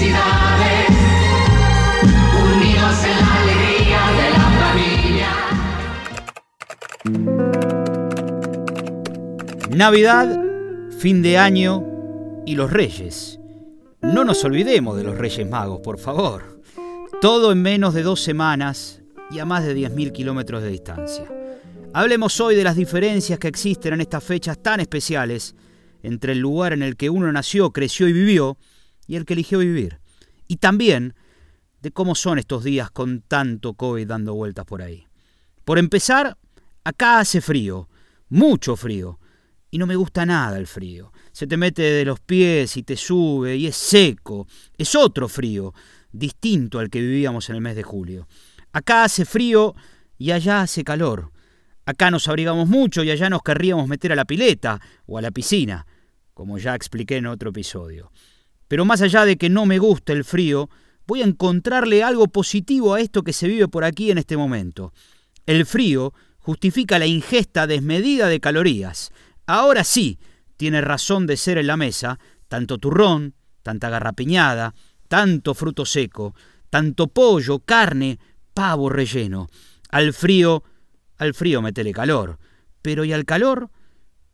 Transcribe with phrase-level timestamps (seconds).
[0.00, 0.88] felicidades,
[2.42, 5.28] unidos en la alegría de la familia.
[9.68, 10.26] Navidad,
[10.98, 11.84] fin de año
[12.46, 13.38] y los reyes.
[14.00, 16.62] No nos olvidemos de los Reyes Magos, por favor.
[17.20, 21.26] Todo en menos de dos semanas y a más de 10.000 kilómetros de distancia.
[21.92, 25.54] Hablemos hoy de las diferencias que existen en estas fechas tan especiales
[26.02, 28.56] entre el lugar en el que uno nació, creció y vivió
[29.10, 29.98] y el que eligió vivir.
[30.46, 31.14] Y también
[31.82, 35.04] de cómo son estos días con tanto COVID dando vueltas por ahí.
[35.64, 36.38] Por empezar,
[36.84, 37.88] acá hace frío,
[38.28, 39.18] mucho frío,
[39.68, 41.12] y no me gusta nada el frío.
[41.32, 44.46] Se te mete de los pies y te sube y es seco,
[44.78, 45.74] es otro frío,
[46.12, 48.28] distinto al que vivíamos en el mes de julio.
[48.72, 49.74] Acá hace frío
[50.18, 51.32] y allá hace calor.
[51.84, 55.32] Acá nos abrigamos mucho y allá nos querríamos meter a la pileta o a la
[55.32, 55.84] piscina,
[56.32, 58.12] como ya expliqué en otro episodio.
[58.70, 60.70] Pero más allá de que no me guste el frío,
[61.04, 64.92] voy a encontrarle algo positivo a esto que se vive por aquí en este momento.
[65.44, 69.10] El frío justifica la ingesta desmedida de calorías.
[69.44, 70.20] Ahora sí,
[70.56, 74.76] tiene razón de ser en la mesa tanto turrón, tanta garrapiñada,
[75.08, 76.36] tanto fruto seco,
[76.70, 78.20] tanto pollo, carne,
[78.54, 79.48] pavo relleno.
[79.88, 80.62] Al frío,
[81.16, 82.38] al frío metele calor.
[82.82, 83.68] Pero ¿y al calor?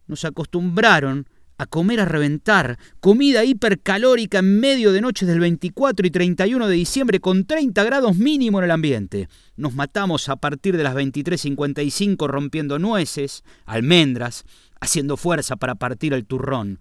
[0.06, 1.26] Nos acostumbraron
[1.58, 6.74] a comer a reventar, comida hipercalórica en medio de noches del 24 y 31 de
[6.74, 9.28] diciembre con 30 grados mínimo en el ambiente.
[9.56, 14.44] Nos matamos a partir de las 23.55 rompiendo nueces, almendras,
[14.80, 16.78] haciendo fuerza para partir el turrón.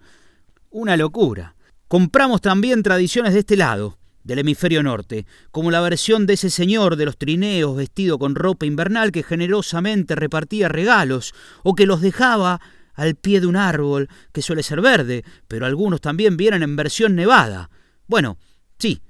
[0.70, 1.56] Una locura.
[1.88, 6.98] Compramos también tradiciones de este lado, del hemisferio norte, como la versión de ese señor
[6.98, 12.60] de los trineos vestido con ropa invernal que generosamente repartía regalos o que los dejaba
[12.96, 17.16] al pie de un árbol que suele ser verde, pero algunos también vienen en versión
[17.16, 17.70] nevada.
[18.08, 18.38] Bueno,
[18.80, 19.02] sí,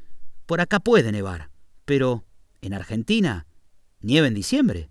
[0.46, 1.50] por acá puede nevar,
[1.86, 2.26] pero
[2.62, 3.46] en Argentina,
[4.02, 4.90] nieve en diciembre.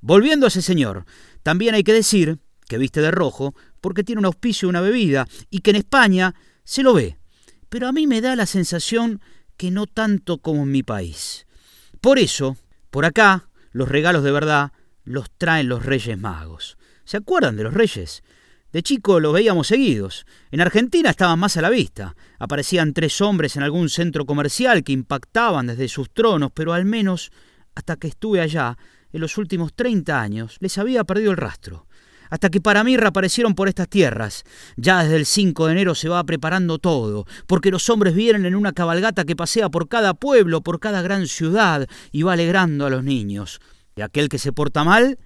[0.00, 1.04] Volviendo a ese señor,
[1.42, 2.38] también hay que decir
[2.68, 6.34] que viste de rojo porque tiene un auspicio y una bebida, y que en España
[6.64, 7.16] se lo ve.
[7.68, 9.20] Pero a mí me da la sensación
[9.56, 11.46] que no tanto como en mi país.
[12.00, 12.56] Por eso,
[12.90, 14.72] por acá, los regalos de verdad
[15.04, 16.76] los traen los Reyes Magos.
[17.08, 18.22] ¿Se acuerdan de los Reyes?
[18.70, 20.26] De chico los veíamos seguidos.
[20.50, 22.14] En Argentina estaban más a la vista.
[22.38, 27.30] Aparecían tres hombres en algún centro comercial que impactaban desde sus tronos, pero al menos
[27.74, 28.76] hasta que estuve allá,
[29.10, 31.86] en los últimos 30 años, les había perdido el rastro
[32.28, 34.44] hasta que para mí reaparecieron por estas tierras.
[34.76, 38.54] Ya desde el 5 de enero se va preparando todo, porque los hombres vienen en
[38.54, 42.90] una cabalgata que pasea por cada pueblo, por cada gran ciudad, y va alegrando a
[42.90, 43.60] los niños.
[43.96, 45.16] Y aquel que se porta mal,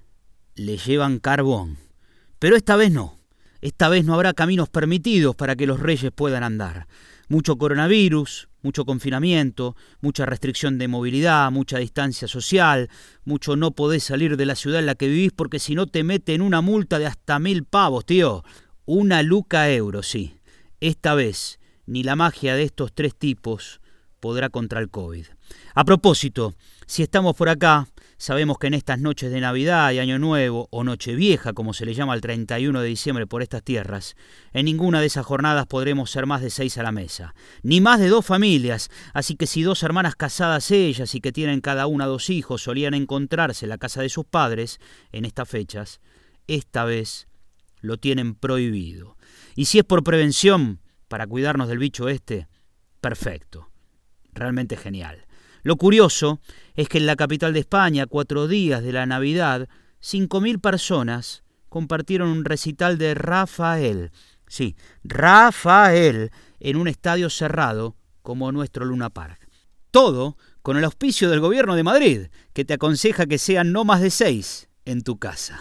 [0.55, 1.79] le llevan carbón.
[2.39, 3.17] Pero esta vez no.
[3.61, 6.89] Esta vez no habrá caminos permitidos para que los reyes puedan andar.
[7.29, 12.91] Mucho coronavirus, mucho confinamiento, mucha restricción de movilidad, mucha distancia social,
[13.25, 16.03] mucho no podés salir de la ciudad en la que vivís porque si no te
[16.03, 18.45] meten una multa de hasta mil pavos, tío.
[18.85, 20.41] Una luca euro, sí.
[20.81, 23.81] Esta vez, ni la magia de estos tres tipos
[24.19, 25.27] podrá contra el COVID.
[25.75, 26.55] A propósito,
[26.87, 27.89] si estamos por acá,
[28.23, 31.93] Sabemos que en estas noches de Navidad y Año Nuevo, o Nochevieja, como se le
[31.93, 34.15] llama el 31 de diciembre por estas tierras,
[34.53, 37.35] en ninguna de esas jornadas podremos ser más de seis a la mesa,
[37.65, 41.61] ni más de dos familias, así que si dos hermanas casadas ellas y que tienen
[41.61, 44.79] cada una dos hijos solían encontrarse en la casa de sus padres
[45.11, 46.01] en estas fechas,
[46.47, 47.27] esta vez
[47.81, 49.17] lo tienen prohibido.
[49.57, 50.79] Y si es por prevención,
[51.09, 52.47] para cuidarnos del bicho este,
[53.01, 53.69] perfecto,
[54.33, 55.27] realmente genial.
[55.63, 56.41] Lo curioso
[56.75, 59.69] es que en la capital de España, cuatro días de la Navidad,
[60.01, 64.11] cinco mil personas compartieron un recital de Rafael.
[64.49, 66.31] Sí, Rafael,
[66.61, 69.49] en un estadio cerrado como nuestro Luna Park.
[69.91, 72.21] Todo con el auspicio del gobierno de Madrid,
[72.53, 75.61] que te aconseja que sean no más de seis en tu casa.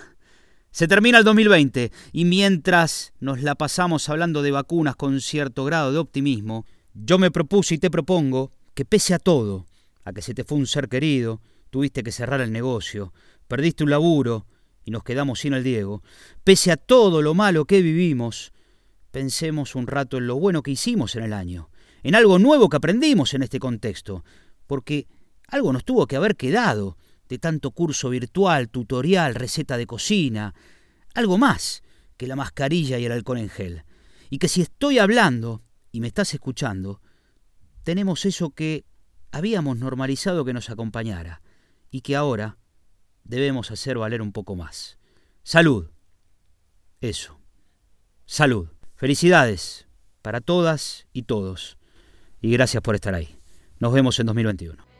[0.71, 5.91] Se termina el 2020 y mientras nos la pasamos hablando de vacunas con cierto grado
[5.91, 9.65] de optimismo, yo me propuse y te propongo que pese a todo,
[10.03, 13.13] a que se te fue un ser querido, tuviste que cerrar el negocio,
[13.47, 14.45] perdiste un laburo
[14.83, 16.03] y nos quedamos sin el Diego,
[16.43, 18.51] pese a todo lo malo que vivimos,
[19.11, 21.69] pensemos un rato en lo bueno que hicimos en el año,
[22.03, 24.23] en algo nuevo que aprendimos en este contexto,
[24.67, 25.07] porque
[25.47, 26.97] algo nos tuvo que haber quedado
[27.29, 30.53] de tanto curso virtual, tutorial, receta de cocina,
[31.13, 31.83] algo más
[32.17, 33.83] que la mascarilla y el alcohol en gel.
[34.29, 35.61] Y que si estoy hablando
[35.91, 37.01] y me estás escuchando,
[37.83, 38.85] tenemos eso que
[39.31, 41.41] habíamos normalizado que nos acompañara
[41.89, 42.57] y que ahora
[43.23, 44.97] debemos hacer valer un poco más.
[45.43, 45.89] Salud.
[47.01, 47.39] Eso.
[48.25, 48.69] Salud.
[48.95, 49.87] Felicidades
[50.21, 51.77] para todas y todos.
[52.43, 53.37] y gracias por estar ahí.
[53.79, 54.90] Nos vemos en 2021.